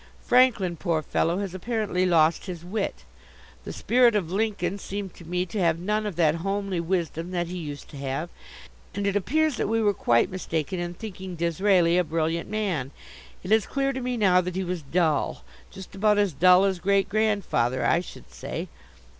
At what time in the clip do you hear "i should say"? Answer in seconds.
17.85-18.69